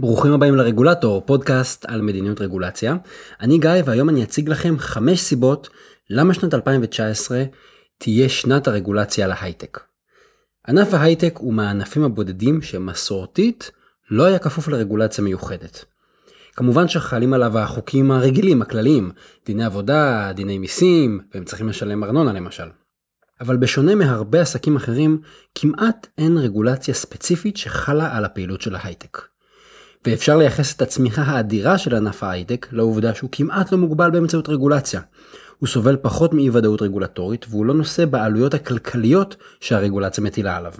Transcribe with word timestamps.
ברוכים 0.00 0.32
הבאים 0.32 0.54
לרגולטור, 0.54 1.22
פודקאסט 1.26 1.84
על 1.88 2.02
מדיניות 2.02 2.40
רגולציה. 2.40 2.96
אני 3.40 3.58
גיא 3.58 3.70
והיום 3.84 4.08
אני 4.08 4.24
אציג 4.24 4.48
לכם 4.48 4.78
חמש 4.78 5.20
סיבות 5.20 5.68
למה 6.10 6.34
שנת 6.34 6.54
2019 6.54 7.44
תהיה 7.98 8.28
שנת 8.28 8.68
הרגולציה 8.68 9.26
להייטק. 9.26 9.80
ענף 10.68 10.94
ההייטק 10.94 11.34
הוא 11.38 11.54
מהענפים 11.54 12.04
הבודדים 12.04 12.62
שמסורתית 12.62 13.70
לא 14.10 14.24
היה 14.24 14.38
כפוף 14.38 14.68
לרגולציה 14.68 15.24
מיוחדת. 15.24 15.84
כמובן 16.52 16.88
שחלים 16.88 17.32
עליו 17.32 17.58
החוקים 17.58 18.10
הרגילים, 18.10 18.62
הכלליים, 18.62 19.10
דיני 19.46 19.64
עבודה, 19.64 20.32
דיני 20.34 20.58
מיסים, 20.58 21.20
והם 21.34 21.44
צריכים 21.44 21.68
לשלם 21.68 22.04
ארנונה 22.04 22.32
למשל. 22.32 22.68
אבל 23.40 23.56
בשונה 23.56 23.94
מהרבה 23.94 24.40
עסקים 24.40 24.76
אחרים, 24.76 25.20
כמעט 25.54 26.06
אין 26.18 26.38
רגולציה 26.38 26.94
ספציפית 26.94 27.56
שחלה 27.56 28.16
על 28.16 28.24
הפעילות 28.24 28.60
של 28.60 28.74
ההייטק. 28.74 29.37
ואפשר 30.06 30.36
לייחס 30.36 30.76
את 30.76 30.82
הצמיחה 30.82 31.22
האדירה 31.22 31.78
של 31.78 31.94
ענף 31.94 32.22
ההייטק 32.22 32.66
לעובדה 32.72 33.14
שהוא 33.14 33.30
כמעט 33.32 33.72
לא 33.72 33.78
מוגבל 33.78 34.10
באמצעות 34.10 34.48
רגולציה. 34.48 35.00
הוא 35.58 35.68
סובל 35.68 35.96
פחות 36.02 36.34
מאי 36.34 36.50
ודאות 36.50 36.82
רגולטורית 36.82 37.46
והוא 37.48 37.66
לא 37.66 37.74
נושא 37.74 38.04
בעלויות 38.04 38.54
הכלכליות 38.54 39.36
שהרגולציה 39.60 40.24
מטילה 40.24 40.56
עליו. 40.56 40.72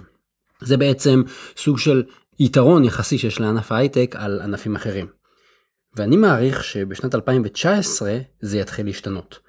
זה 0.61 0.77
בעצם 0.77 1.23
סוג 1.57 1.77
של 1.79 2.03
יתרון 2.39 2.85
יחסי 2.85 3.17
שיש 3.17 3.39
לענף 3.39 3.71
ההייטק 3.71 4.15
על 4.17 4.41
ענפים 4.41 4.75
אחרים. 4.75 5.07
ואני 5.95 6.17
מעריך 6.17 6.63
שבשנת 6.63 7.15
2019 7.15 8.17
זה 8.41 8.57
יתחיל 8.57 8.85
להשתנות. 8.85 9.39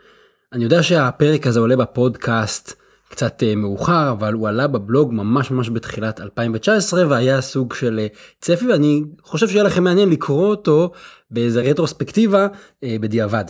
אני 0.53 0.65
יודע 0.65 0.83
שהפרק 0.83 1.47
הזה 1.47 1.61
עולה 1.61 1.77
בפודקאסט 1.77 2.80
קצת 3.11 3.43
אה, 3.43 3.57
מאוחר 3.57 4.11
אבל 4.11 4.33
הוא 4.33 4.49
עלה 4.49 4.67
בבלוג 4.67 5.13
ממש 5.13 5.51
ממש 5.51 5.71
בתחילת 5.71 6.21
2019 6.21 7.09
והיה 7.09 7.41
סוג 7.41 7.75
של 7.75 7.99
אה, 7.99 8.07
צפי 8.41 8.67
ואני 8.67 9.03
חושב 9.23 9.49
שיהיה 9.49 9.65
לכם 9.65 9.85
מעניין 9.85 10.11
לקרוא 10.11 10.47
אותו 10.47 10.93
באיזה 11.31 11.61
רטרוספקטיבה 11.61 12.47
אה, 12.85 12.97
בדיעבד. 13.01 13.45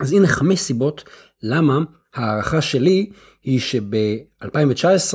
אז 0.00 0.12
הנה 0.12 0.26
חמש 0.28 0.60
סיבות 0.60 1.04
למה 1.42 1.78
הערכה 2.14 2.60
שלי 2.60 3.10
היא 3.42 3.60
שב-2019 3.60 5.14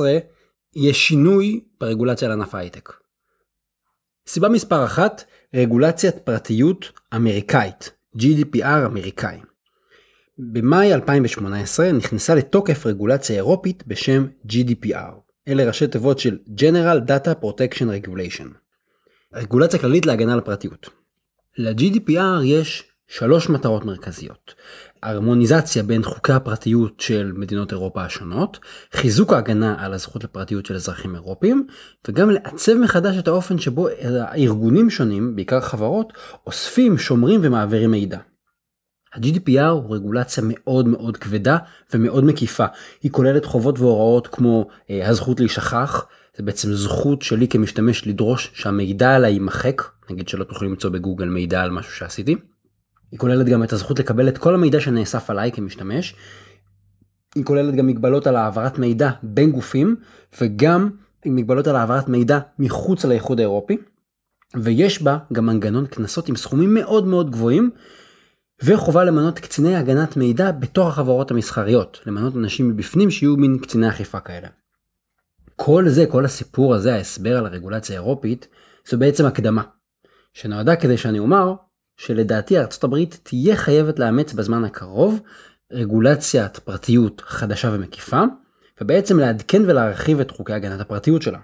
יהיה 0.76 0.94
שינוי 0.94 1.60
ברגולציה 1.80 2.28
לענף 2.28 2.54
ההייטק. 2.54 2.92
סיבה 4.28 4.48
מספר 4.48 4.84
אחת 4.84 5.24
רגולציית 5.54 6.16
פרטיות 6.24 6.92
אמריקאית 7.16 7.90
GDPR 8.18 8.86
אמריקאי. 8.86 9.38
במאי 10.38 10.94
2018 10.94 11.92
נכנסה 11.92 12.34
לתוקף 12.34 12.86
רגולציה 12.86 13.36
אירופית 13.36 13.82
בשם 13.86 14.26
GDPR. 14.48 15.12
אלה 15.48 15.64
ראשי 15.64 15.86
תיבות 15.86 16.18
של 16.18 16.38
General 16.60 17.08
Data 17.08 17.44
Protection 17.44 17.86
Regulation. 18.04 18.46
רגולציה 19.34 19.78
כללית 19.78 20.06
להגנה 20.06 20.32
על 20.32 20.38
הפרטיות. 20.38 20.88
ל-GDPR 21.58 22.44
יש 22.44 22.84
שלוש 23.08 23.48
מטרות 23.48 23.84
מרכזיות. 23.84 24.54
הרמוניזציה 25.02 25.82
בין 25.82 26.02
חוקי 26.02 26.32
הפרטיות 26.32 27.00
של 27.00 27.32
מדינות 27.36 27.72
אירופה 27.72 28.04
השונות, 28.04 28.58
חיזוק 28.92 29.32
ההגנה 29.32 29.76
על 29.78 29.94
הזכות 29.94 30.24
לפרטיות 30.24 30.66
של 30.66 30.74
אזרחים 30.74 31.14
אירופים, 31.14 31.66
וגם 32.08 32.30
לעצב 32.30 32.74
מחדש 32.74 33.16
את 33.18 33.28
האופן 33.28 33.58
שבו 33.58 33.88
ארגונים 34.36 34.90
שונים, 34.90 35.36
בעיקר 35.36 35.60
חברות, 35.60 36.12
אוספים, 36.46 36.98
שומרים 36.98 37.40
ומעבירים 37.42 37.90
מידע. 37.90 38.18
ה-GDPR 39.16 39.68
הוא 39.68 39.94
רגולציה 39.94 40.42
מאוד 40.46 40.88
מאוד 40.88 41.16
כבדה 41.16 41.58
ומאוד 41.94 42.24
מקיפה. 42.24 42.64
היא 43.02 43.10
כוללת 43.10 43.44
חובות 43.44 43.78
והוראות 43.78 44.26
כמו 44.26 44.68
אה, 44.90 45.08
הזכות 45.08 45.40
להישכח, 45.40 46.06
זה 46.36 46.42
בעצם 46.42 46.72
זכות 46.72 47.22
שלי 47.22 47.48
כמשתמש 47.48 48.06
לדרוש 48.06 48.50
שהמידע 48.54 49.14
עליי 49.14 49.32
יימחק, 49.32 49.82
נגיד 50.10 50.28
שלא 50.28 50.44
תוכלו 50.44 50.68
למצוא 50.68 50.90
בגוגל 50.90 51.28
מידע 51.28 51.62
על 51.62 51.70
משהו 51.70 51.92
שעשיתי. 51.92 52.36
היא 53.10 53.18
כוללת 53.18 53.46
גם 53.46 53.62
את 53.62 53.72
הזכות 53.72 53.98
לקבל 53.98 54.28
את 54.28 54.38
כל 54.38 54.54
המידע 54.54 54.80
שנאסף 54.80 55.30
עליי 55.30 55.52
כמשתמש. 55.52 56.14
היא 57.34 57.44
כוללת 57.44 57.74
גם 57.74 57.86
מגבלות 57.86 58.26
על 58.26 58.36
העברת 58.36 58.78
מידע 58.78 59.10
בין 59.22 59.52
גופים 59.52 59.96
וגם 60.40 60.90
מגבלות 61.26 61.66
על 61.66 61.76
העברת 61.76 62.08
מידע 62.08 62.38
מחוץ 62.58 63.04
לאיחוד 63.04 63.40
האירופי. 63.40 63.76
ויש 64.54 65.02
בה 65.02 65.18
גם 65.32 65.46
מנגנון 65.46 65.86
קנסות 65.86 66.28
עם 66.28 66.36
סכומים 66.36 66.74
מאוד 66.74 67.06
מאוד 67.06 67.30
גבוהים 67.30 67.70
וחובה 68.62 69.04
למנות 69.04 69.38
קציני 69.38 69.76
הגנת 69.76 70.16
מידע 70.16 70.50
בתוך 70.50 70.88
החברות 70.88 71.30
המסחריות, 71.30 72.00
למנות 72.06 72.36
אנשים 72.36 72.68
מבפנים 72.68 73.10
שיהיו 73.10 73.36
מין 73.36 73.58
קציני 73.58 73.88
אכיפה 73.88 74.20
כאלה. 74.20 74.48
כל 75.56 75.88
זה, 75.88 76.06
כל 76.06 76.24
הסיפור 76.24 76.74
הזה, 76.74 76.94
ההסבר 76.94 77.38
על 77.38 77.46
הרגולציה 77.46 77.96
האירופית, 77.96 78.48
זו 78.88 78.98
בעצם 78.98 79.26
הקדמה, 79.26 79.62
שנועדה 80.32 80.76
כדי 80.76 80.96
שאני 80.96 81.18
אומר 81.18 81.54
שלדעתי 81.96 82.58
ארצות 82.58 82.84
הברית 82.84 83.20
תהיה 83.22 83.56
חייבת 83.56 83.98
לאמץ 83.98 84.32
בזמן 84.32 84.64
הקרוב 84.64 85.20
רגולציית 85.72 86.58
פרטיות 86.58 87.22
חדשה 87.26 87.70
ומקיפה, 87.72 88.22
ובעצם 88.80 89.18
לעדכן 89.18 89.62
ולהרחיב 89.66 90.20
את 90.20 90.30
חוקי 90.30 90.52
הגנת 90.52 90.80
הפרטיות 90.80 91.22
שלה. 91.22 91.38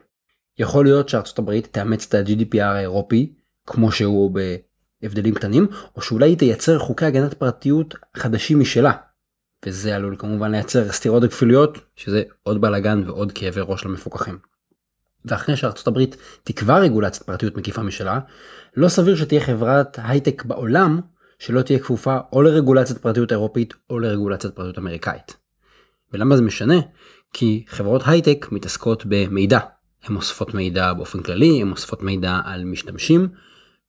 יכול 0.59 0.85
להיות 0.85 1.09
שארצות 1.09 1.39
הברית 1.39 1.69
תאמץ 1.73 2.07
את 2.09 2.15
ה-GDPR 2.15 2.63
האירופי 2.63 3.33
כמו 3.67 3.93
שהוא 3.93 4.31
הבדלים 5.03 5.35
קטנים, 5.35 5.67
או 5.97 6.03
שאולי 6.03 6.29
היא 6.29 6.39
תייצר 6.39 6.79
חוקי 6.79 7.05
הגנת 7.05 7.35
פרטיות 7.35 7.95
חדשים 8.17 8.61
משלה. 8.61 8.93
וזה 9.67 9.97
עלול 9.97 10.17
כמובן 10.19 10.51
לייצר 10.51 10.93
סתירות 10.93 11.23
וכפילויות, 11.25 11.79
שזה 11.97 12.23
עוד 12.43 12.61
בלאגן 12.61 13.03
ועוד 13.07 13.33
כאבי 13.33 13.61
ראש 13.65 13.85
למפוקחים. 13.85 14.39
ואחרי 15.25 15.57
שארצות 15.57 15.87
הברית 15.87 16.17
תקבע 16.45 16.79
רגולציית 16.79 17.23
פרטיות 17.23 17.57
מקיפה 17.57 17.83
משלה, 17.83 18.21
לא 18.77 18.89
סביר 18.89 19.17
שתהיה 19.17 19.41
חברת 19.41 19.99
הייטק 20.03 20.45
בעולם 20.45 21.01
שלא 21.39 21.63
תהיה 21.63 21.79
כפופה 21.79 22.19
או 22.33 22.43
לרגולציית 22.43 22.99
פרטיות 22.99 23.33
אירופית 23.33 23.75
או 23.91 23.99
לרגולציית 23.99 24.55
פרטיות 24.55 24.79
אמריקאית. 24.79 25.37
ולמה 26.13 26.37
זה 26.37 26.43
משנה? 26.43 26.75
כי 27.33 27.65
חברות 27.69 28.03
הייטק 28.07 28.47
מתעסקות 28.53 29.03
במידע. 29.07 29.59
הן 30.05 30.17
אוספות 30.17 30.55
מידע 30.55 30.93
באופן 30.93 31.23
כללי, 31.23 31.63
הן 31.63 31.71
אוספות 31.71 32.03
מידע 32.03 32.41
על 32.45 32.65
משתמשים, 32.65 33.29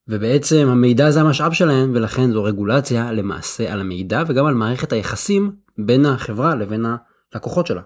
ובעצם 0.08 0.68
המידע 0.72 1.12
זה 1.12 1.22
המשאב 1.22 1.53
שלהם 1.53 1.91
ולכן 1.96 2.31
זו 2.31 2.44
רגולציה 2.44 3.12
למעשה 3.12 3.74
על 3.74 3.80
המידע 3.80 4.24
וגם 4.28 4.46
על 4.46 4.53
מערכת 4.53 4.94
היחסים 4.94 5.52
בין 5.78 6.06
החברה 6.06 6.56
לבין 6.56 6.86
הלקוחות 7.34 7.68
שלה. 7.68 7.81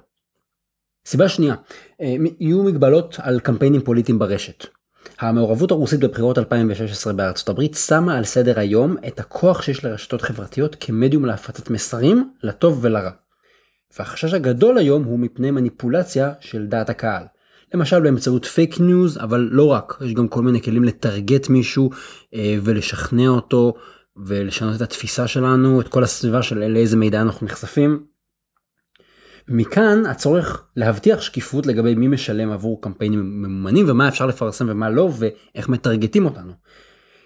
סיבה 1.05 1.29
שנייה, 1.29 1.55
אה, 2.01 2.15
יהיו 2.39 2.63
מגבלות 2.63 3.15
על 3.21 3.39
קמפיינים 3.39 3.81
פוליטיים 3.81 4.19
ברשת. 4.19 4.65
המעורבות 5.19 5.71
הרוסית 5.71 5.99
בבחירות 5.99 6.37
2016 6.37 7.13
בארצות 7.13 7.49
הברית 7.49 7.73
שמה 7.75 8.17
על 8.17 8.23
סדר 8.23 8.59
היום 8.59 8.95
את 9.07 9.19
הכוח 9.19 9.61
שיש 9.61 9.85
לרשתות 9.85 10.21
חברתיות 10.21 10.75
כמדיום 10.79 11.25
להפצת 11.25 11.69
מסרים 11.69 12.31
לטוב 12.43 12.79
ולרע. 12.81 13.11
והחשש 13.99 14.33
הגדול 14.33 14.77
היום 14.77 15.03
הוא 15.03 15.19
מפני 15.19 15.51
מניפולציה 15.51 16.33
של 16.39 16.65
דעת 16.65 16.89
הקהל. 16.89 17.23
למשל 17.73 17.99
באמצעות 17.99 18.45
פייק 18.45 18.79
ניוז 18.79 19.17
אבל 19.17 19.49
לא 19.51 19.67
רק 19.67 19.97
יש 20.01 20.13
גם 20.13 20.27
כל 20.27 20.41
מיני 20.41 20.61
כלים 20.61 20.83
לטרגט 20.83 21.49
מישהו 21.49 21.89
אה, 22.33 22.57
ולשכנע 22.61 23.27
אותו 23.27 23.73
ולשנות 24.25 24.75
את 24.75 24.81
התפיסה 24.81 25.27
שלנו 25.27 25.81
את 25.81 25.87
כל 25.87 26.03
הסביבה 26.03 26.41
של 26.41 26.67
לאיזה 26.67 26.97
מידע 26.97 27.21
אנחנו 27.21 27.45
נחשפים. 27.45 28.03
מכאן 29.47 30.05
הצורך 30.05 30.67
להבטיח 30.75 31.21
שקיפות 31.21 31.65
לגבי 31.65 31.95
מי 31.95 32.07
משלם 32.07 32.51
עבור 32.51 32.81
קמפיינים 32.81 33.41
ממומנים 33.41 33.85
ומה 33.89 34.07
אפשר 34.07 34.25
לפרסם 34.25 34.65
ומה 34.69 34.89
לא 34.89 35.09
ואיך 35.17 35.69
מטרגטים 35.69 36.25
אותנו. 36.25 36.53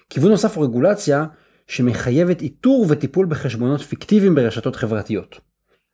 כיוון 0.09 0.31
נוסף 0.31 0.57
הוא 0.57 0.65
רגולציה 0.65 1.25
שמחייבת 1.67 2.41
איתור 2.41 2.85
וטיפול 2.89 3.25
בחשבונות 3.25 3.81
פיקטיביים 3.81 4.35
ברשתות 4.35 4.75
חברתיות. 4.75 5.39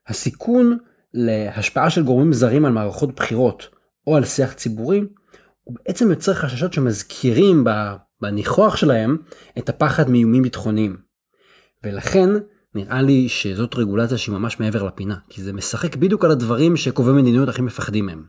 הסיכון 0.08 0.78
להשפעה 1.14 1.90
של 1.90 2.03
גורמים 2.03 2.34
זרים 2.34 2.66
על 2.66 2.72
מערכות 2.72 3.16
בחירות 3.16 3.77
או 4.08 4.16
על 4.16 4.26
שיח 4.26 4.54
ציבורי, 4.54 5.02
הוא 5.64 5.76
בעצם 5.76 6.09
יוצר 6.09 6.34
חששות 6.34 6.74
שמזכירים 6.74 7.64
בניחוח 8.22 8.76
שלהם 8.76 9.18
את 9.58 9.70
הפחד 9.70 10.09
מאיומים 10.09 10.44
ביטחוניים. 10.44 10.98
ולכן 11.84 12.30
נראה 12.76 13.02
לי 13.02 13.30
שזאת 13.30 13.76
רגולציה 13.76 14.18
שהיא 14.18 14.36
ממש 14.36 14.59
מעבר 14.59 14.84
לפינה, 14.84 15.16
כי 15.30 15.44
זה 15.44 15.54
משחק 15.54 15.96
בדיוק 15.96 16.26
על 16.26 16.32
הדברים 16.32 16.78
שקובעי 16.78 17.14
מדיניות 17.14 17.50
הכי 17.50 17.62
מפחדים 17.62 18.06
מהם. 18.06 18.24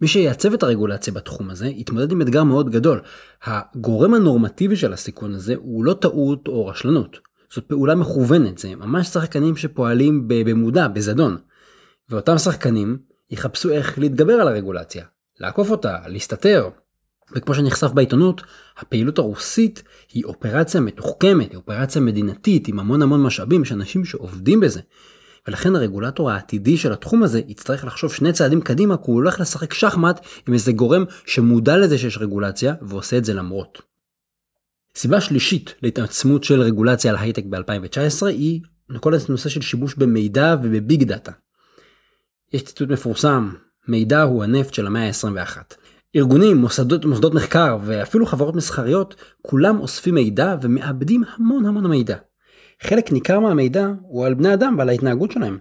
מי 0.00 0.08
שיעצב 0.08 0.52
את 0.52 0.62
הרגולציה 0.62 1.12
בתחום 1.12 1.50
הזה 1.50 1.66
יתמודד 1.66 2.12
עם 2.12 2.22
אתגר 2.22 2.44
מאוד 2.44 2.70
גדול. 2.70 3.00
הגורם 3.44 4.14
הנורמטיבי 4.14 4.76
של 4.76 4.92
הסיכון 4.92 5.34
הזה 5.34 5.54
הוא 5.56 5.84
לא 5.84 5.94
טעות 5.94 6.48
או 6.48 6.66
רשלנות. 6.66 7.18
זאת 7.52 7.64
פעולה 7.64 7.94
מכוונת, 7.94 8.58
זה 8.58 8.76
ממש 8.76 9.06
שחקנים 9.06 9.56
שפועלים 9.56 10.24
במודע, 10.28 10.88
בזדון. 10.88 11.36
ואותם 12.10 12.38
שחקנים 12.38 12.98
יחפשו 13.30 13.70
איך 13.70 13.98
להתגבר 13.98 14.32
על 14.32 14.48
הרגולציה, 14.48 15.04
לעקוף 15.40 15.70
אותה, 15.70 15.98
להסתתר. 16.06 16.68
וכמו 17.32 17.54
שנחשף 17.54 17.90
בעיתונות, 17.90 18.42
הפעילות 18.78 19.18
הרוסית 19.18 19.82
היא 20.12 20.24
אופרציה 20.24 20.80
מתוחכמת, 20.80 21.50
היא 21.50 21.56
אופרציה 21.56 22.00
מדינתית 22.00 22.68
עם 22.68 22.78
המון 22.78 23.02
המון 23.02 23.22
משאבים, 23.22 23.62
יש 23.62 23.72
אנשים 23.72 24.04
שעובדים 24.04 24.60
בזה. 24.60 24.80
ולכן 25.48 25.76
הרגולטור 25.76 26.30
העתידי 26.30 26.76
של 26.76 26.92
התחום 26.92 27.22
הזה 27.22 27.40
יצטרך 27.48 27.84
לחשוב 27.84 28.12
שני 28.12 28.32
צעדים 28.32 28.60
קדימה 28.60 28.96
כי 28.96 29.02
הוא 29.06 29.14
הולך 29.14 29.40
לשחק 29.40 29.74
שחמט 29.74 30.20
עם 30.48 30.54
איזה 30.54 30.72
גורם 30.72 31.04
שמודע 31.26 31.76
לזה 31.76 31.98
שיש 31.98 32.18
רגולציה 32.18 32.74
ועושה 32.82 33.18
את 33.18 33.24
זה 33.24 33.34
למרות. 33.34 33.82
סיבה 34.96 35.20
שלישית 35.20 35.74
להתעצמות 35.82 36.44
של 36.44 36.60
רגולציה 36.60 37.10
על 37.10 37.16
הייטק 37.16 37.44
ב-2019 37.44 38.26
היא 38.26 38.60
כל 39.00 39.12
הנושא 39.28 39.48
של 39.48 39.60
שימוש 39.60 39.94
במידע 39.94 40.56
ובביג 40.62 41.04
דאטה. 41.04 41.32
יש 42.54 42.62
ציטוט 42.62 42.88
מפורסם, 42.88 43.54
מידע 43.88 44.22
הוא 44.22 44.44
הנפט 44.44 44.74
של 44.74 44.86
המאה 44.86 45.06
ה-21. 45.06 45.58
ארגונים, 46.16 46.56
מוסדות, 46.56 47.04
מוסדות 47.04 47.34
מחקר 47.34 47.78
ואפילו 47.84 48.26
חברות 48.26 48.54
מסחריות, 48.54 49.14
כולם 49.42 49.80
אוספים 49.80 50.14
מידע 50.14 50.56
ומאבדים 50.62 51.22
המון 51.36 51.66
המון 51.66 51.86
מידע. 51.86 52.16
חלק 52.82 53.12
ניכר 53.12 53.40
מהמידע 53.40 53.88
הוא 54.02 54.26
על 54.26 54.34
בני 54.34 54.54
אדם 54.54 54.74
ועל 54.78 54.88
ההתנהגות 54.88 55.32
שלהם. 55.32 55.58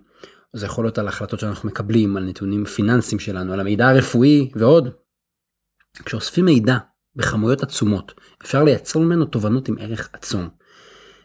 זה 0.53 0.65
יכול 0.65 0.85
להיות 0.85 0.97
על 0.97 1.07
החלטות 1.07 1.39
שאנחנו 1.39 1.69
מקבלים, 1.69 2.17
על 2.17 2.23
נתונים 2.23 2.65
פיננסיים 2.65 3.19
שלנו, 3.19 3.53
על 3.53 3.59
המידע 3.59 3.89
הרפואי 3.89 4.51
ועוד. 4.55 4.89
כשאוספים 6.05 6.45
מידע 6.45 6.77
בכמויות 7.15 7.63
עצומות, 7.63 8.13
אפשר 8.41 8.63
לייצר 8.63 8.99
ממנו 8.99 9.25
תובנות 9.25 9.67
עם 9.69 9.75
ערך 9.79 10.09
עצום. 10.13 10.49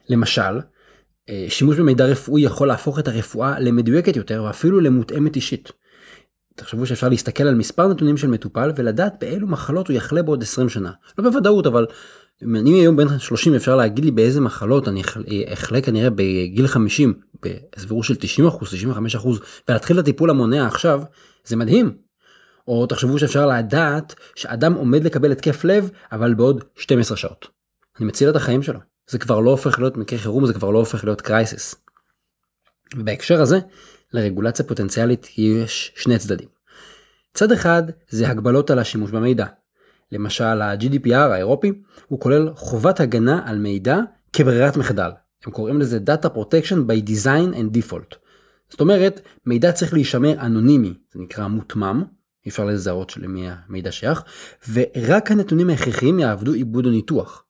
למשל, 0.09 0.59
שימוש 1.48 1.76
במידע 1.76 2.04
רפואי 2.04 2.42
יכול 2.42 2.69
להפוך 2.69 2.98
את 2.98 3.08
הרפואה 3.08 3.60
למדויקת 3.60 4.16
יותר 4.16 4.42
ואפילו 4.46 4.80
למותאמת 4.80 5.36
אישית. 5.36 5.72
תחשבו 6.56 6.86
שאפשר 6.86 7.08
להסתכל 7.08 7.44
על 7.44 7.54
מספר 7.54 7.88
נתונים 7.88 8.16
של 8.16 8.28
מטופל 8.28 8.72
ולדעת 8.76 9.14
באילו 9.20 9.46
מחלות 9.46 9.88
הוא 9.88 9.96
יחלה 9.96 10.22
בעוד 10.22 10.42
20 10.42 10.69
שנה. 10.69 10.92
לא 11.19 11.30
בוודאות 11.30 11.66
אבל 11.66 11.86
אם 12.42 12.66
היום 12.66 12.96
בן 12.96 13.19
30 13.19 13.54
אפשר 13.54 13.76
להגיד 13.76 14.04
לי 14.04 14.10
באיזה 14.10 14.40
מחלות 14.40 14.88
אני 14.88 15.02
אחלה 15.52 15.80
כנראה 15.80 16.10
בגיל 16.10 16.66
50 16.66 17.14
בסבירות 17.76 18.04
של 18.04 18.14
90 18.14 18.48
אחוז 18.48 18.69
95 18.69 19.16
אחוז 19.16 19.40
ולהתחיל 19.69 19.98
את 19.98 20.02
הטיפול 20.02 20.31
המונע 20.31 20.66
עכשיו 20.66 21.02
זה 21.44 21.56
מדהים. 21.56 21.92
או 22.69 22.86
תחשבו 22.86 23.19
שאפשר 23.19 23.46
לדעת 23.46 24.14
שאדם 24.34 24.74
עומד 24.74 25.04
לקבל 25.04 25.32
התקף 25.32 25.64
לב 25.64 25.90
אבל 26.12 26.34
בעוד 26.34 26.64
12 26.76 27.16
שעות. 27.16 27.48
אני 27.98 28.06
מציל 28.06 28.31
את 28.31 28.36
החיים 28.36 28.62
שלו. 28.62 28.78
זה 29.08 29.19
כבר 29.19 29.40
לא 29.40 29.50
הופך 29.50 29.78
להיות 29.78 29.96
מקרה 29.96 30.19
חירום 30.19 30.46
זה 30.46 30.55
כבר 30.55 30.70
לא 30.70 30.78
הופך 30.78 31.05
להיות 31.05 31.20
קרייסיס. 31.20 31.75
בהקשר 32.94 33.40
הזה 33.43 33.58
לרגולציה 34.12 34.64
פוטנציאלית 34.64 35.26
יש 35.38 35.93
שני 35.96 36.19
צדדים. 36.19 36.49
צד 37.34 37.52
אחד 37.52 37.82
זה 38.08 38.28
הגבלות 38.28 38.70
על 38.70 38.78
השימוש 38.78 39.10
במידע. 39.10 39.46
למשל 40.12 40.44
ה-GDPR 40.62 41.14
האירופי 41.14 41.72
הוא 42.06 42.20
כולל 42.20 42.50
חובת 42.55 43.00
הגנה 43.00 43.43
על 43.44 43.58
מידע 43.58 43.99
כברירת 44.32 44.76
מחדל. 44.76 45.10
הם 45.46 45.52
קוראים 45.52 45.81
לזה 45.81 45.99
Data 46.06 46.28
Protection 46.28 46.76
by 46.88 47.08
Design 47.08 47.55
and 47.55 47.76
Default. 47.76 48.16
זאת 48.69 48.81
אומרת 48.81 49.20
מידע 49.46 49.72
צריך 49.72 49.93
להישמר 49.93 50.40
אנונימי 50.40 50.94
זה 51.12 51.20
נקרא 51.20 51.46
מותמם 51.46 52.05
אי 52.46 52.50
אפשר 52.50 52.64
לזהות 52.64 53.16
למי 53.16 53.49
המידע 53.50 53.93
שייך 53.93 54.22
ורק 54.72 55.31
הנתונים 55.31 55.70
ההכרחיים 55.70 56.19
יעבדו 56.19 56.52
עיבוד 56.52 56.87
או 56.87 56.90
ניתוח. 56.90 57.44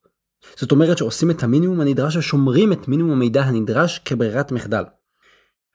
זאת 0.57 0.73
אומרת 0.73 0.99
שעושים 0.99 1.31
את 1.31 1.43
המינימום 1.43 1.81
הנדרש 1.81 2.17
ושומרים 2.17 2.73
את 2.73 2.89
מינימום 2.89 3.13
המידע 3.13 3.43
הנדרש 3.43 3.99
כברירת 3.99 4.53
מחדל. 4.53 4.85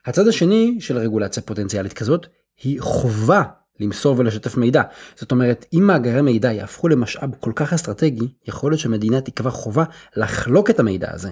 הצד 0.06 0.28
השני 0.28 0.78
של 0.80 0.98
רגולציה 0.98 1.44
פוטנציאלית 1.44 1.94
כזאת 1.94 2.28
היא 2.64 2.82
חובה 2.82 3.44
למסור 3.80 4.16
ולשתף 4.20 4.58
מידע. 4.58 4.82
זאת 5.16 5.32
אומרת, 5.32 5.66
אם 5.74 5.84
מאגרי 5.88 6.22
מידע 6.22 6.52
יהפכו 6.52 6.88
למשאב 6.88 7.30
כל 7.40 7.52
כך 7.56 7.74
אסטרטגי, 7.74 8.28
יכול 8.48 8.72
להיות 8.72 8.80
שהמדינה 8.80 9.22
תקבע 9.22 9.50
חובה 9.50 9.84
לחלוק 10.16 10.70
את 10.70 10.80
המידע 10.80 11.08
הזה. 11.14 11.32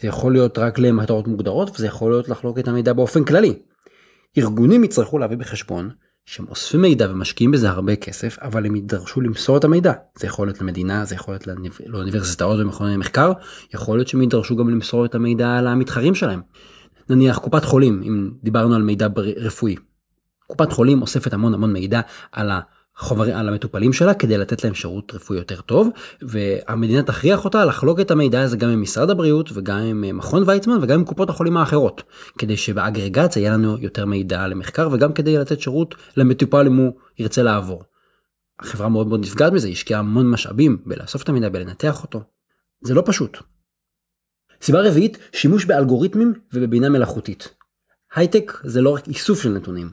זה 0.00 0.08
יכול 0.08 0.32
להיות 0.32 0.58
רק 0.58 0.78
למטרות 0.78 1.28
מוגדרות 1.28 1.70
וזה 1.74 1.86
יכול 1.86 2.10
להיות 2.10 2.28
לחלוק 2.28 2.58
את 2.58 2.68
המידע 2.68 2.92
באופן 2.92 3.24
כללי. 3.24 3.54
ארגונים 4.38 4.84
יצטרכו 4.84 5.18
להביא 5.18 5.36
בחשבון 5.36 5.90
שהם 6.26 6.46
אוספים 6.48 6.82
מידע 6.82 7.10
ומשקיעים 7.10 7.50
בזה 7.50 7.70
הרבה 7.70 7.96
כסף, 7.96 8.38
אבל 8.38 8.66
הם 8.66 8.74
יידרשו 8.74 9.20
למסור 9.20 9.56
את 9.56 9.64
המידע. 9.64 9.92
זה 10.18 10.26
יכול 10.26 10.46
להיות 10.46 10.60
למדינה, 10.60 11.04
זה 11.04 11.14
יכול 11.14 11.34
להיות 11.34 11.46
לאוניברסיטאות 11.86 12.60
ומכוני 12.60 12.96
מחקר, 12.96 13.32
יכול 13.74 13.98
להיות 13.98 14.08
שהם 14.08 14.20
יידרשו 14.20 14.56
גם 14.56 14.68
למסור 14.70 15.04
את 15.04 15.14
המידע 15.14 15.56
על 15.56 15.66
המתחרים 15.66 16.14
שלהם. 16.14 16.40
נניח 17.10 17.38
קופת 17.38 17.64
חולים, 17.64 18.02
אם 18.02 18.30
דיברנו 18.42 18.74
על 18.74 18.82
מידע 18.82 19.06
רפואי. 19.36 19.76
קופת 20.46 20.72
חולים 20.72 21.02
אוספת 21.02 21.32
המון 21.32 21.54
המון 21.54 21.72
מידע 21.72 22.00
על 22.32 22.50
החוברים, 22.96 23.36
על 23.36 23.48
המטופלים 23.48 23.92
שלה 23.92 24.14
כדי 24.14 24.38
לתת 24.38 24.64
להם 24.64 24.74
שירות 24.74 25.14
רפואי 25.14 25.38
יותר 25.38 25.60
טוב, 25.60 25.88
והמדינה 26.22 27.02
תכריח 27.02 27.44
אותה 27.44 27.64
לחלוק 27.64 28.00
את 28.00 28.10
המידע 28.10 28.42
הזה 28.42 28.56
גם 28.56 28.68
עם 28.68 28.82
משרד 28.82 29.10
הבריאות 29.10 29.50
וגם 29.54 29.78
עם 29.78 30.16
מכון 30.18 30.42
ויצמן 30.46 30.78
וגם 30.82 30.98
עם 30.98 31.04
קופות 31.04 31.30
החולים 31.30 31.56
האחרות, 31.56 32.02
כדי 32.38 32.56
שבאגרגציה 32.56 33.40
יהיה 33.40 33.52
לנו 33.52 33.78
יותר 33.78 34.06
מידע 34.06 34.46
למחקר 34.46 34.88
וגם 34.92 35.12
כדי 35.12 35.38
לתת 35.38 35.60
שירות 35.60 35.94
למטופל 36.16 36.66
אם 36.66 36.76
הוא 36.76 36.92
ירצה 37.18 37.42
לעבור. 37.42 37.84
החברה 38.60 38.88
מאוד 38.88 39.06
מאוד 39.06 39.20
נפגעת 39.20 39.52
מזה, 39.52 39.68
השקיעה 39.68 40.00
המון 40.00 40.30
משאבים 40.30 40.78
בלאסוף 40.86 41.22
את 41.22 41.28
המידע, 41.28 41.48
בלנתח 41.48 42.02
אותו. 42.02 42.22
זה 42.82 42.94
לא 42.94 43.02
פשוט. 43.06 43.38
סיבה 44.62 44.80
רביעית, 44.80 45.18
שימוש 45.32 45.64
באלגוריתמים 45.64 46.34
ובבינה 46.52 46.88
מלאכותית. 46.88 47.54
הייטק 48.14 48.52
זה 48.64 48.80
לא 48.80 48.90
רק 48.90 49.08
איסוף 49.08 49.42
של 49.42 49.48
נתונים, 49.48 49.90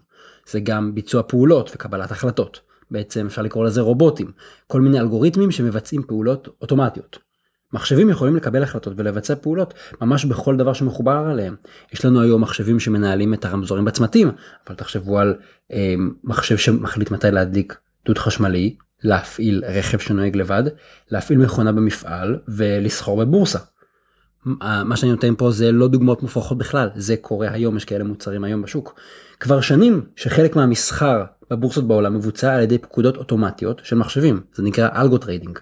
זה 0.50 0.60
גם 0.60 0.96
ביצוע 0.96 1.24
פעולות 1.24 1.72
וקבלת 1.76 2.12
החלטות. 2.12 2.69
בעצם 2.92 3.26
אפשר 3.26 3.42
לקרוא 3.42 3.66
לזה 3.66 3.82
רובוטים, 3.82 4.32
כל 4.68 4.82
מיני 4.82 5.00
אלגוריתמים 5.00 5.52
שמבצעים 5.52 6.04
פעולות 6.04 6.48
אוטומטיות. 6.62 7.30
מחשבים 7.74 8.10
יכולים 8.10 8.36
לקבל 8.36 8.64
החלטות 8.64 8.94
ולבצע 8.98 9.36
פעולות 9.36 9.74
ממש 10.02 10.26
בכל 10.26 10.58
דבר 10.58 10.74
שמחובר 10.74 11.26
עליהם. 11.32 11.56
יש 11.94 12.06
לנו 12.06 12.22
היום 12.22 12.42
מחשבים 12.42 12.80
שמנהלים 12.80 13.34
את 13.34 13.46
הרמזורים 13.46 13.86
בצמתים, 13.86 14.32
אבל 14.68 14.76
תחשבו 14.76 15.20
על 15.20 15.36
אה, 15.72 15.96
מחשב 16.24 16.58
שמחליט 16.58 17.12
מתי 17.12 17.32
להדליק 17.32 17.78
דוד 18.06 18.18
חשמלי, 18.18 18.76
להפעיל 19.04 19.64
רכב 19.68 19.98
שנוהג 19.98 20.36
לבד, 20.36 20.64
להפעיל 21.12 21.40
מכונה 21.40 21.72
במפעל 21.72 22.40
ולסחור 22.48 23.18
בבורסה. 23.18 23.60
מה 24.86 24.98
שאני 24.98 25.12
נותן 25.12 25.34
פה 25.38 25.52
זה 25.52 25.72
לא 25.72 25.88
דוגמאות 25.88 26.22
מופרכות 26.22 26.58
בכלל, 26.58 26.90
זה 26.96 27.18
קורה 27.18 27.52
היום, 27.52 27.78
יש 27.78 27.86
כאלה 27.86 28.04
מוצרים 28.04 28.44
היום 28.44 28.62
בשוק. 28.62 29.00
כבר 29.40 29.62
שנים 29.62 30.02
שחלק 30.16 30.56
מהמסחר 30.56 31.24
בבורסות 31.52 31.88
בעולם 31.88 32.16
מבוצע 32.16 32.54
על 32.54 32.62
ידי 32.62 32.78
פקודות 32.78 33.18
אוטומטיות 33.18 33.82
של 33.84 33.96
מחשבים, 33.96 34.42
זה 34.54 34.64
נקרא 34.64 35.02
algo 35.02 35.18
trading. 35.18 35.60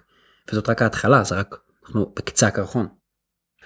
וזאת 0.52 0.70
רק 0.70 0.82
ההתחלה, 0.82 1.24
זה 1.24 1.36
רק 1.36 1.56
אנחנו 1.84 2.14
בקצה 2.16 2.48
הקרחון. 2.48 2.88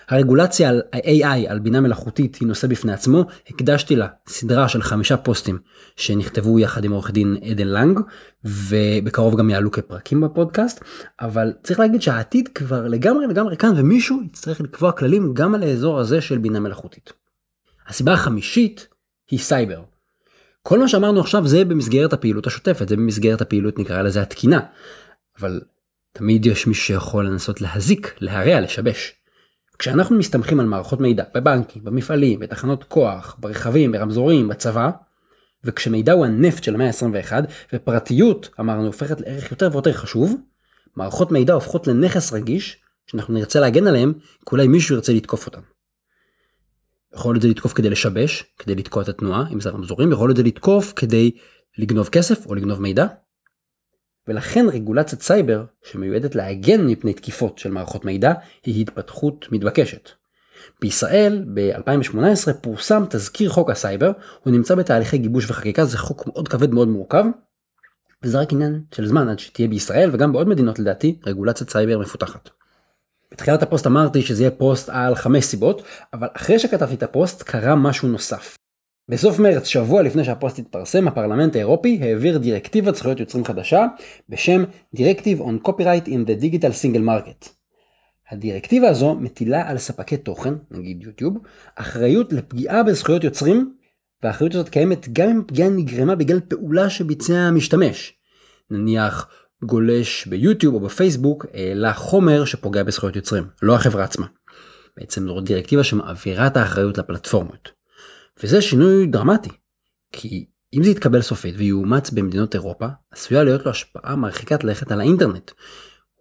הרגולציה 0.09 0.69
על 0.69 0.81
AI, 0.95 1.49
על 1.49 1.59
בינה 1.59 1.81
מלאכותית, 1.81 2.35
היא 2.35 2.47
נושא 2.47 2.67
בפני 2.67 2.93
עצמו, 2.93 3.25
הקדשתי 3.49 3.95
לה 3.95 4.07
סדרה 4.27 4.67
של 4.67 4.81
חמישה 4.81 5.17
פוסטים 5.17 5.59
שנכתבו 5.95 6.59
יחד 6.59 6.83
עם 6.83 6.91
עורך 6.91 7.11
דין 7.11 7.37
עדן 7.41 7.67
לנג, 7.67 7.99
ובקרוב 8.43 9.37
גם 9.37 9.49
יעלו 9.49 9.71
כפרקים 9.71 10.21
בפודקאסט, 10.21 10.83
אבל 11.21 11.53
צריך 11.63 11.79
להגיד 11.79 12.01
שהעתיד 12.01 12.47
כבר 12.47 12.87
לגמרי 12.87 13.27
לגמרי 13.27 13.57
כאן, 13.57 13.73
ומישהו 13.77 14.21
יצטרך 14.23 14.61
לקבוע 14.61 14.91
כללים 14.91 15.33
גם 15.33 15.55
על 15.55 15.63
האזור 15.63 15.99
הזה 15.99 16.21
של 16.21 16.37
בינה 16.37 16.59
מלאכותית. 16.59 17.13
הסיבה 17.87 18.13
החמישית 18.13 18.87
היא 19.31 19.39
סייבר. 19.39 19.81
כל 20.63 20.79
מה 20.79 20.87
שאמרנו 20.87 21.19
עכשיו 21.19 21.47
זה 21.47 21.65
במסגרת 21.65 22.13
הפעילות 22.13 22.47
השוטפת, 22.47 22.89
זה 22.89 22.95
במסגרת 22.95 23.41
הפעילות 23.41 23.79
נקרא 23.79 24.01
לזה 24.01 24.21
התקינה, 24.21 24.59
אבל 25.39 25.61
תמיד 26.13 26.45
יש 26.45 26.67
מי 26.67 26.73
שיכול 26.73 27.27
לנסות 27.27 27.61
להזיק, 27.61 28.15
להרע, 28.19 28.59
לשבש. 28.59 29.13
כשאנחנו 29.79 30.17
מסתמכים 30.17 30.59
על 30.59 30.65
מערכות 30.65 30.99
מידע 30.99 31.23
בבנקים, 31.35 31.83
במפעלים, 31.83 32.39
בתחנות 32.39 32.83
כוח, 32.83 33.35
ברכבים, 33.39 33.91
ברמזורים, 33.91 34.47
בצבא, 34.47 34.89
וכשמידע 35.63 36.13
הוא 36.13 36.25
הנפט 36.25 36.63
של 36.63 36.75
המאה 36.75 36.87
ה-21 36.87 37.33
ופרטיות 37.73 38.49
אמרנו 38.59 38.85
הופכת 38.85 39.21
לערך 39.21 39.51
יותר 39.51 39.69
ויותר 39.71 39.93
חשוב, 39.93 40.35
מערכות 40.95 41.31
מידע 41.31 41.53
הופכות 41.53 41.87
לנכס 41.87 42.33
רגיש 42.33 42.77
שאנחנו 43.07 43.33
נרצה 43.33 43.59
להגן 43.59 43.87
עליהם 43.87 44.13
כי 44.19 44.51
אולי 44.51 44.67
מישהו 44.67 44.95
ירצה 44.95 45.13
לתקוף 45.13 45.45
אותם. 45.45 45.61
יכול 47.15 47.35
להיות 47.35 47.41
זה 47.41 47.47
לתקוף 47.47 47.73
כדי 47.73 47.89
לשבש, 47.89 48.43
כדי 48.59 48.75
לתקוע 48.75 49.03
את 49.03 49.09
התנועה, 49.09 49.45
אם 49.53 49.59
זה 49.59 49.69
רמזורים, 49.69 50.11
יכול 50.11 50.29
להיות 50.29 50.37
זה 50.37 50.43
לתקוף 50.43 50.93
כדי 50.95 51.31
לגנוב 51.77 52.09
כסף 52.09 52.45
או 52.45 52.55
לגנוב 52.55 52.81
מידע. 52.81 53.05
ולכן 54.27 54.65
רגולציית 54.73 55.21
סייבר 55.21 55.65
שמיועדת 55.83 56.35
להגן 56.35 56.87
מפני 56.87 57.13
תקיפות 57.13 57.57
של 57.57 57.71
מערכות 57.71 58.05
מידע 58.05 58.33
היא 58.65 58.81
התפתחות 58.81 59.47
מתבקשת. 59.51 60.09
בישראל 60.81 61.45
ב-2018 61.53 62.53
פורסם 62.61 63.03
תזכיר 63.09 63.49
חוק 63.49 63.69
הסייבר, 63.69 64.11
הוא 64.43 64.53
נמצא 64.53 64.75
בתהליכי 64.75 65.17
גיבוש 65.17 65.49
וחקיקה, 65.49 65.85
זה 65.85 65.97
חוק 65.97 66.27
מאוד 66.27 66.47
כבד 66.47 66.71
מאוד 66.71 66.87
מורכב, 66.87 67.25
וזה 68.23 68.39
רק 68.39 68.53
עניין 68.53 68.83
של 68.95 69.07
זמן 69.07 69.29
עד 69.29 69.39
שתהיה 69.39 69.67
בישראל 69.67 70.09
וגם 70.13 70.31
בעוד 70.31 70.47
מדינות 70.47 70.79
לדעתי 70.79 71.19
רגולציית 71.25 71.69
סייבר 71.69 71.99
מפותחת. 71.99 72.49
בתחילת 73.31 73.63
הפוסט 73.63 73.87
אמרתי 73.87 74.21
שזה 74.21 74.43
יהיה 74.43 74.51
פוסט 74.51 74.89
על 74.89 75.15
חמש 75.15 75.45
סיבות, 75.45 75.81
אבל 76.13 76.27
אחרי 76.33 76.59
שכתבתי 76.59 76.95
את 76.95 77.03
הפוסט 77.03 77.43
קרה 77.43 77.75
משהו 77.75 78.07
נוסף. 78.07 78.57
בסוף 79.09 79.39
מרץ, 79.39 79.65
שבוע 79.65 80.01
לפני 80.01 80.23
שהפוסט 80.23 80.59
התפרסם, 80.59 81.07
הפרלמנט 81.07 81.55
האירופי 81.55 81.99
העביר 82.01 82.37
דירקטיבת 82.37 82.95
זכויות 82.95 83.19
יוצרים 83.19 83.45
חדשה 83.45 83.85
בשם 84.29 84.63
Directive 84.95 85.39
on 85.39 85.67
Copyright 85.67 86.07
in 86.07 86.27
the 86.27 86.43
Digital 86.43 86.73
Single 86.83 87.05
Market. 87.07 87.49
הדירקטיבה 88.31 88.89
הזו 88.89 89.15
מטילה 89.15 89.69
על 89.69 89.77
ספקי 89.77 90.17
תוכן, 90.17 90.53
נגיד 90.71 91.03
יוטיוב, 91.03 91.37
אחריות 91.75 92.33
לפגיעה 92.33 92.83
בזכויות 92.83 93.23
יוצרים, 93.23 93.73
והאחריות 94.23 94.55
הזאת 94.55 94.69
קיימת 94.69 95.09
גם 95.13 95.29
אם 95.29 95.41
פגיעה 95.47 95.69
נגרמה 95.69 96.15
בגלל 96.15 96.39
פעולה 96.39 96.89
שביצע 96.89 97.33
המשתמש. 97.33 98.13
נניח 98.71 99.27
גולש 99.63 100.25
ביוטיוב 100.25 100.75
או 100.75 100.79
בפייסבוק 100.79 101.45
העלה 101.53 101.93
חומר 101.93 102.45
שפוגע 102.45 102.83
בזכויות 102.83 103.15
יוצרים, 103.15 103.47
לא 103.61 103.75
החברה 103.75 104.03
עצמה. 104.03 104.25
בעצם 104.97 105.27
זו 105.27 105.41
דירקטיבה 105.41 105.83
שמעבירה 105.83 106.47
את 106.47 106.57
האחריות 106.57 106.97
לפלטפורמות. 106.97 107.71
וזה 108.43 108.61
שינוי 108.61 109.05
דרמטי, 109.07 109.49
כי 110.11 110.45
אם 110.73 110.83
זה 110.83 110.89
יתקבל 110.89 111.21
סופית 111.21 111.55
ויאומץ 111.57 112.09
במדינות 112.09 112.53
אירופה, 112.53 112.87
עשויה 113.11 113.43
להיות 113.43 113.65
לו 113.65 113.71
השפעה 113.71 114.15
מרחיקת 114.15 114.63
לכת 114.63 114.91
על 114.91 114.99
האינטרנט. 114.99 115.51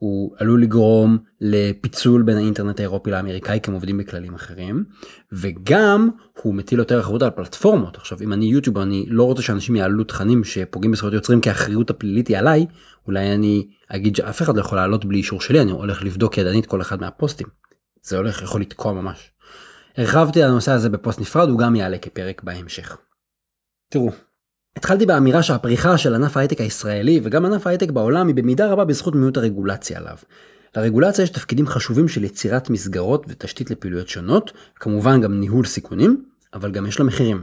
הוא 0.01 0.35
עלול 0.39 0.63
לגרום 0.63 1.19
לפיצול 1.41 2.23
בין 2.23 2.37
האינטרנט 2.37 2.81
האירופי 2.81 3.11
לאמריקאי 3.11 3.61
כי 3.63 3.71
הם 3.71 3.75
עובדים 3.75 3.99
בכללים 3.99 4.35
אחרים 4.35 4.85
וגם 5.33 6.11
הוא 6.43 6.55
מטיל 6.55 6.79
יותר 6.79 7.01
אחריות 7.01 7.23
על 7.23 7.31
פלטפורמות 7.31 7.97
עכשיו 7.97 8.19
אם 8.23 8.33
אני 8.33 8.45
יוטיובר 8.45 8.83
אני 8.83 9.07
לא 9.09 9.25
רוצה 9.25 9.43
שאנשים 9.43 9.77
יעלו 9.77 10.05
תכנים 10.05 10.45
שפוגעים 10.45 10.93
בזכויות 10.93 11.15
יוצרים 11.15 11.41
כי 11.41 11.49
האחריות 11.49 11.91
הפלילית 11.91 12.29
היא 12.29 12.39
עליי 12.39 12.67
אולי 13.07 13.35
אני 13.35 13.67
אגיד 13.89 14.17
שאף 14.17 14.43
אחד 14.43 14.57
לא 14.57 14.61
יכול 14.61 14.79
לעלות 14.79 15.05
בלי 15.05 15.19
אישור 15.19 15.41
שלי 15.41 15.61
אני 15.61 15.73
הולך 15.73 16.03
לבדוק 16.03 16.39
ידנית 16.39 16.67
כל 16.67 16.81
אחד 16.81 17.01
מהפוסטים. 17.01 17.47
זה 18.03 18.17
הולך 18.17 18.43
יכול 18.43 18.61
לתקוע 18.61 18.93
ממש. 18.93 19.33
הרחבתי 19.97 20.43
על 20.43 20.51
הנושא 20.51 20.73
הזה 20.73 20.89
בפוסט 20.89 21.21
נפרד 21.21 21.49
הוא 21.49 21.59
גם 21.59 21.77
יעלה 21.77 21.99
כפרק 21.99 22.43
בהמשך. 22.43 22.99
תראו 23.89 24.11
התחלתי 24.77 25.07
באמירה 25.07 25.43
שהפריחה 25.43 25.99
של 25.99 26.15
ענף 26.15 26.37
ההייטק 26.37 26.61
הישראלי 26.61 27.21
וגם 27.23 27.45
ענף 27.45 27.67
ההייטק 27.67 27.91
בעולם 27.91 28.27
היא 28.27 28.35
במידה 28.35 28.67
רבה 28.67 28.85
בזכות 28.85 29.15
מיעוט 29.15 29.37
הרגולציה 29.37 29.99
עליו. 29.99 30.17
לרגולציה 30.77 31.23
יש 31.23 31.31
תפקידים 31.31 31.67
חשובים 31.67 32.09
של 32.09 32.25
יצירת 32.25 32.71
מסגרות 32.71 33.27
ותשתית 33.29 33.71
לפעילויות 33.71 34.09
שונות, 34.09 34.53
כמובן 34.77 35.21
גם 35.21 35.41
ניהול 35.41 35.65
סיכונים, 35.65 36.25
אבל 36.55 36.71
גם 36.71 36.87
יש 36.87 36.99
לה 36.99 37.05
מחירים. 37.05 37.43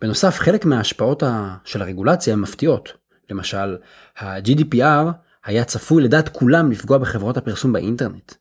בנוסף, 0.00 0.38
חלק 0.38 0.64
מההשפעות 0.64 1.22
של 1.64 1.82
הרגולציה 1.82 2.32
הן 2.32 2.40
מפתיעות. 2.40 2.92
למשל, 3.30 3.76
ה-GDPR 4.18 5.12
היה 5.44 5.64
צפוי 5.64 6.02
לדעת 6.02 6.28
כולם 6.28 6.70
לפגוע 6.70 6.98
בחברות 6.98 7.36
הפרסום 7.36 7.72
באינטרנט, 7.72 8.32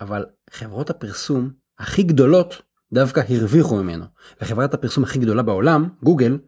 אבל 0.00 0.24
חברות 0.50 0.90
הפרסום 0.90 1.50
הכי 1.78 2.02
גדולות 2.02 2.62
דווקא 2.92 3.22
הרוויחו 3.28 3.76
ממנו, 3.76 4.04
וחברת 4.40 4.74
הפרסום 4.74 5.04
הכי 5.04 5.18
גדולה 5.18 5.42
בעולם, 5.42 5.88
גוגל, 6.02 6.38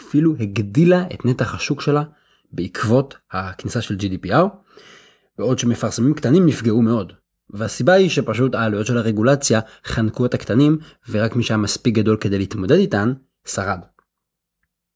אפילו 0.00 0.34
הגדילה 0.40 1.04
את 1.14 1.24
נתח 1.24 1.54
השוק 1.54 1.80
שלה 1.80 2.02
בעקבות 2.52 3.16
הכניסה 3.30 3.80
של 3.80 3.96
GDPR, 3.96 4.46
בעוד 5.38 5.58
שמפרסמים 5.58 6.14
קטנים 6.14 6.46
נפגעו 6.46 6.82
מאוד. 6.82 7.12
והסיבה 7.50 7.92
היא 7.92 8.10
שפשוט 8.10 8.54
העלויות 8.54 8.86
של 8.86 8.98
הרגולציה 8.98 9.60
חנקו 9.86 10.26
את 10.26 10.34
הקטנים 10.34 10.78
ורק 11.10 11.36
מי 11.36 11.42
שהיה 11.42 11.58
מספיק 11.58 11.94
גדול 11.94 12.16
כדי 12.16 12.38
להתמודד 12.38 12.76
איתן 12.76 13.12
שרד. 13.46 13.80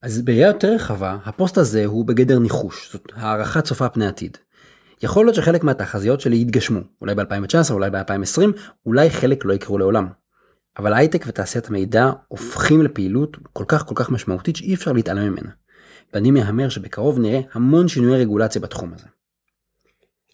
אז 0.02 0.22
בראייה 0.22 0.46
יותר 0.46 0.74
רחבה 0.74 1.18
הפוסט 1.24 1.58
הזה 1.58 1.86
הוא 1.86 2.04
בגדר 2.04 2.38
ניחוש 2.38 2.92
זאת 2.92 3.12
הערכה 3.16 3.60
צופה 3.60 3.88
פני 3.88 4.06
עתיד. 4.06 4.36
יכול 5.02 5.26
להיות 5.26 5.34
שחלק 5.34 5.64
מהתחזיות 5.64 6.20
שלי 6.20 6.40
יתגשמו 6.40 6.80
אולי 7.00 7.14
ב-2019 7.14 7.70
אולי 7.70 7.90
ב-2020 7.90 8.42
אולי 8.86 9.10
חלק 9.10 9.44
לא 9.44 9.52
יקרו 9.52 9.78
לעולם. 9.78 10.08
אבל 10.78 10.94
הייטק 10.94 11.24
ותעשיית 11.26 11.68
המידע 11.68 12.10
הופכים 12.28 12.82
לפעילות 12.82 13.36
כל 13.52 13.64
כך 13.68 13.86
כל 13.86 13.94
כך 13.94 14.10
משמעותית 14.10 14.56
שאי 14.56 14.74
אפשר 14.74 14.92
להתעלם 14.92 15.32
ממנה. 15.32 15.50
ואני 16.14 16.30
מהמר 16.30 16.68
שבקרוב 16.68 17.18
נראה 17.18 17.40
המון 17.52 17.88
שינויי 17.88 18.20
רגולציה 18.20 18.60
בתחום 18.60 18.92
הזה. 18.94 19.06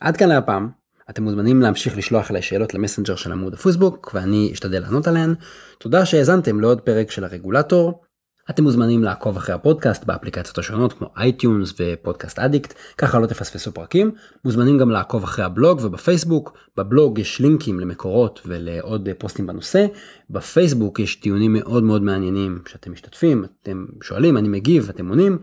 עד 0.01 0.17
כאן 0.17 0.29
להפעם, 0.29 0.71
אתם 1.11 1.23
מוזמנים 1.23 1.61
להמשיך 1.61 1.97
לשלוח 1.97 2.31
אליי 2.31 2.43
שאלות 2.43 2.75
למסנג'ר 2.75 3.17
של 3.17 3.33
עמוד 3.33 3.55
הפייסבוק 3.55 4.11
ואני 4.15 4.51
אשתדל 4.53 4.81
לענות 4.81 5.07
עליהן. 5.07 5.35
תודה 5.79 6.07
שהאזנתם 6.07 6.61
לעוד 6.61 6.81
פרק 6.81 7.11
של 7.11 7.25
הרגולטור. 7.25 8.03
אתם 8.51 8.63
מוזמנים 8.63 9.03
לעקוב 9.03 9.37
אחרי 9.37 9.55
הפודקאסט 9.55 10.05
באפליקציות 10.05 10.59
השונות 10.59 10.93
כמו 10.93 11.09
iTunes 11.17 11.75
ו-Podcast 11.81 12.39
Addict, 12.39 12.75
ככה 12.99 13.19
לא 13.19 13.27
תפספסו 13.27 13.73
פרקים. 13.73 14.11
מוזמנים 14.45 14.79
גם 14.79 14.91
לעקוב 14.91 15.23
אחרי 15.23 15.45
הבלוג 15.45 15.81
ובפייסבוק, 15.83 16.59
בבלוג 16.77 17.19
יש 17.19 17.41
לינקים 17.41 17.81
למקורות 17.81 18.41
ולעוד 18.47 19.09
פוסטים 19.19 19.47
בנושא, 19.47 19.87
בפייסבוק 20.31 21.01
יש 21.01 21.17
טיעונים 21.17 21.53
מאוד 21.53 21.83
מאוד 21.83 22.03
מעניינים 22.03 22.63
שאתם 22.69 22.93
משתתפים, 22.93 23.45
אתם 23.63 23.87
שואלים, 24.03 24.37
אני 24.37 24.49
מגיב, 24.49 24.89
אתם 24.89 25.09
עונים. 25.09 25.39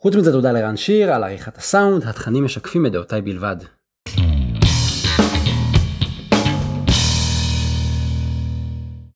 חוץ 0.00 0.16
מזה 0.16 0.32
תודה 0.32 0.52
לרן 0.52 0.76
שיר 0.76 1.12
על 1.12 1.24
עריכת 1.24 1.58
הסאונד, 1.58 2.02
התכנים 2.04 2.44
משקפים 2.44 2.86
את 2.86 2.92
דעותיי 2.92 3.22
בלבד. 3.22 3.56